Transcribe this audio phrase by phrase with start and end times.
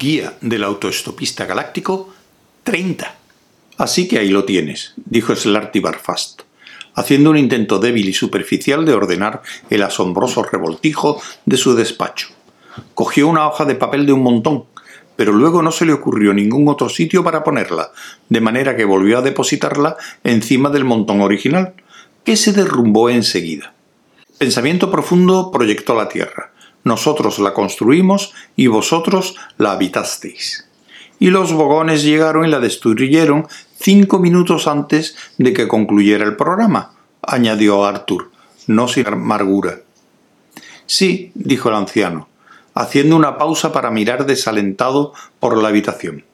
[0.00, 2.08] Guía del autoestopista galáctico
[2.64, 3.16] 30.
[3.76, 6.40] Así que ahí lo tienes, dijo Slarty Barfast,
[6.94, 12.28] haciendo un intento débil y superficial de ordenar el asombroso revoltijo de su despacho.
[12.94, 14.64] Cogió una hoja de papel de un montón,
[15.16, 17.92] pero luego no se le ocurrió ningún otro sitio para ponerla,
[18.30, 21.74] de manera que volvió a depositarla encima del montón original,
[22.24, 23.74] que se derrumbó enseguida.
[24.38, 26.52] Pensamiento profundo proyectó la Tierra.
[26.84, 30.66] Nosotros la construimos y vosotros la habitasteis.
[31.18, 33.46] Y los bogones llegaron y la destruyeron
[33.78, 38.30] cinco minutos antes de que concluyera el programa, añadió Arthur,
[38.66, 39.80] no sin amargura.
[40.86, 42.28] Sí, dijo el anciano,
[42.74, 46.24] haciendo una pausa para mirar desalentado por la habitación.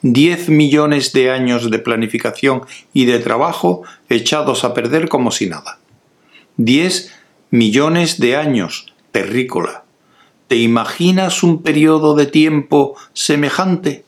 [0.00, 2.62] Diez millones de años de planificación
[2.92, 5.78] y de trabajo echados a perder como si nada.
[6.56, 7.12] Diez
[7.50, 9.81] millones de años, terrícola.
[10.52, 14.04] ¿Te imaginas un periodo de tiempo semejante?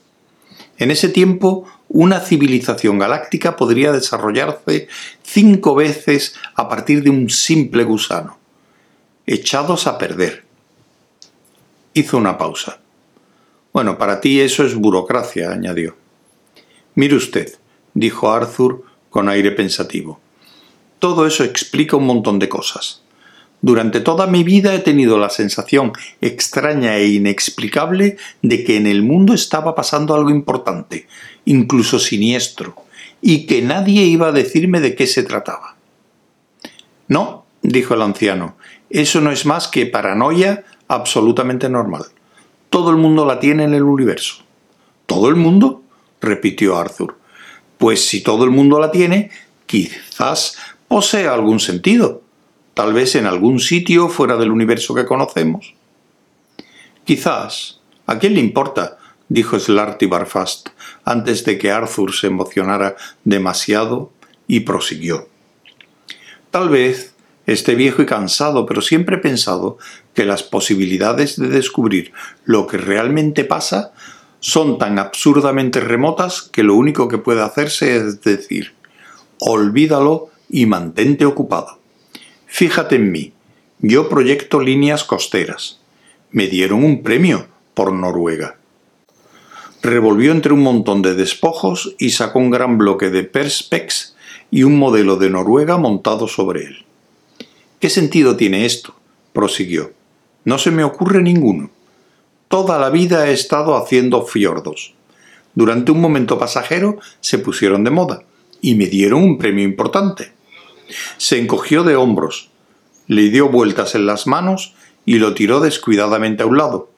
[0.77, 4.87] En ese tiempo, una civilización galáctica podría desarrollarse
[5.23, 8.37] cinco veces a partir de un simple gusano.
[9.25, 10.43] Echados a perder.
[11.95, 12.77] Hizo una pausa.
[13.73, 15.97] Bueno, para ti eso es burocracia, añadió.
[16.93, 17.55] Mire usted,
[17.95, 20.19] dijo Arthur con aire pensativo.
[20.99, 23.01] Todo eso explica un montón de cosas.
[23.61, 29.01] Durante toda mi vida he tenido la sensación extraña e inexplicable de que en el
[29.01, 31.07] mundo estaba pasando algo importante,
[31.45, 32.75] incluso siniestro,
[33.21, 35.75] y que nadie iba a decirme de qué se trataba.
[37.07, 38.55] No, dijo el anciano,
[38.89, 42.05] eso no es más que paranoia absolutamente normal.
[42.69, 44.43] Todo el mundo la tiene en el universo.
[45.05, 45.81] ¿Todo el mundo?
[46.21, 47.17] repitió Arthur.
[47.77, 49.31] Pues si todo el mundo la tiene,
[49.65, 52.24] quizás posea algún sentido
[52.75, 55.73] tal vez en algún sitio fuera del universo que conocemos.
[57.03, 57.81] Quizás.
[58.05, 58.99] ¿A quién le importa?
[59.27, 60.69] dijo Slarty Barfast,
[61.03, 64.11] antes de que Arthur se emocionara demasiado,
[64.47, 65.27] y prosiguió.
[66.51, 67.15] Tal vez
[67.45, 69.77] esté viejo y cansado, pero siempre he pensado
[70.13, 72.13] que las posibilidades de descubrir
[72.45, 73.93] lo que realmente pasa
[74.39, 78.73] son tan absurdamente remotas que lo único que puede hacerse es decir,
[79.39, 81.79] olvídalo y mantente ocupado.
[82.57, 83.33] Fíjate en mí,
[83.79, 85.81] yo proyecto líneas costeras.
[86.31, 88.55] Me dieron un premio por Noruega.
[89.81, 94.15] Revolvió entre un montón de despojos y sacó un gran bloque de Perspex
[94.51, 96.85] y un modelo de Noruega montado sobre él.
[97.81, 98.95] ¿Qué sentido tiene esto?
[99.33, 99.91] prosiguió.
[100.45, 101.71] No se me ocurre ninguno.
[102.47, 104.93] Toda la vida he estado haciendo fiordos.
[105.55, 108.23] Durante un momento pasajero se pusieron de moda
[108.61, 110.34] y me dieron un premio importante.
[111.17, 112.49] Se encogió de hombros,
[113.07, 114.73] le dio vueltas en las manos
[115.05, 116.91] y lo tiró descuidadamente a un lado,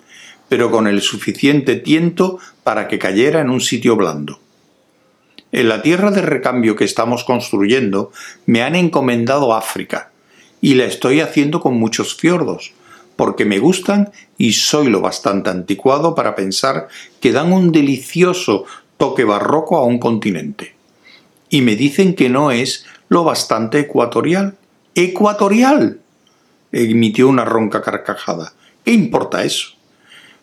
[0.50, 4.40] pero con el suficiente tiento para que cayera en un sitio blando.
[5.52, 8.12] En la tierra de recambio que estamos construyendo
[8.46, 10.12] me han encomendado África,
[10.62, 12.74] y la estoy haciendo con muchos fiordos,
[13.16, 16.88] porque me gustan y soy lo bastante anticuado para pensar
[17.20, 18.66] que dan un delicioso
[18.98, 20.76] toque barroco a un continente.
[21.50, 24.58] Y me dicen que no es lo bastante ecuatorial.
[24.96, 26.02] ¡Ecuatorial!
[26.72, 28.54] emitió una ronca carcajada.
[28.84, 29.70] ¿Qué importa eso?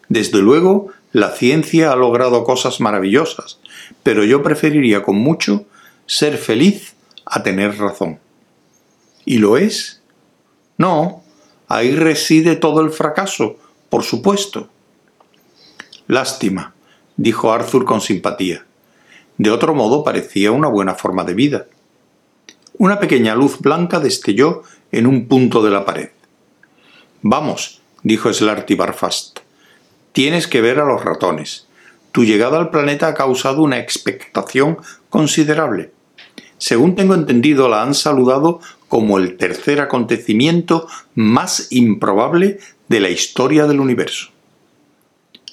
[0.08, 3.58] Desde luego, la ciencia ha logrado cosas maravillosas,
[4.02, 5.64] pero yo preferiría con mucho
[6.06, 6.94] ser feliz
[7.24, 8.18] a tener razón.
[9.24, 10.02] ¿Y lo es?
[10.76, 11.22] No,
[11.68, 13.56] ahí reside todo el fracaso,
[13.88, 14.68] por supuesto.
[16.06, 16.74] Lástima,
[17.16, 18.66] dijo Arthur con simpatía.
[19.38, 21.66] De otro modo parecía una buena forma de vida.
[22.76, 26.08] Una pequeña luz blanca destelló en un punto de la pared.
[27.22, 29.38] Vamos, dijo Slarty Barfast.
[30.12, 31.68] Tienes que ver a los ratones.
[32.10, 35.92] Tu llegada al planeta ha causado una expectación considerable.
[36.58, 43.66] Según tengo entendido, la han saludado como el tercer acontecimiento más improbable de la historia
[43.66, 44.30] del universo.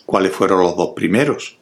[0.05, 1.57] ¿Cuáles fueron los dos primeros?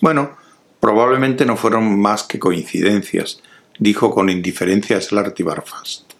[0.00, 0.36] Bueno,
[0.78, 3.42] probablemente no fueron más que coincidencias,
[3.80, 6.12] dijo con indiferencia Slarty Barfast.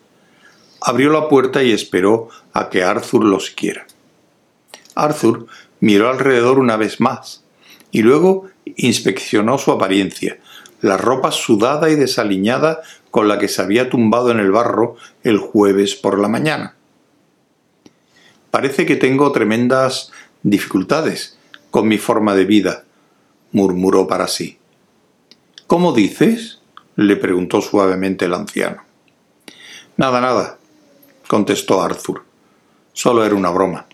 [0.81, 3.87] Abrió la puerta y esperó a que Arthur lo siguiera.
[4.95, 5.47] Arthur
[5.79, 7.45] miró alrededor una vez más
[7.93, 10.39] y luego inspeccionó su apariencia,
[10.81, 12.81] la ropa sudada y desaliñada
[13.11, 16.77] con la que se había tumbado en el barro el jueves por la mañana.
[18.51, 20.13] Parece que tengo tremendas
[20.43, 21.39] dificultades
[21.71, 22.85] con mi forma de vida,
[23.53, 24.59] murmuró para sí.
[25.67, 26.60] ¿Cómo dices?
[27.05, 28.83] Le preguntó suavemente el anciano.
[29.97, 30.59] Nada, nada,
[31.27, 32.25] contestó Arthur.
[32.93, 33.87] Solo era una broma.